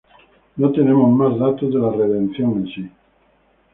[0.57, 2.89] No tenemos más datos de la redención en sí.